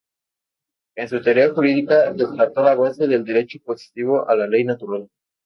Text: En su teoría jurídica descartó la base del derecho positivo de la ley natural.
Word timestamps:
En 0.97 1.07
su 1.09 1.21
teoría 1.21 1.53
jurídica 1.53 2.11
descartó 2.13 2.63
la 2.63 2.73
base 2.73 3.05
del 3.05 3.23
derecho 3.23 3.59
positivo 3.63 4.25
de 4.25 4.35
la 4.35 4.47
ley 4.47 4.63
natural. 4.63 5.07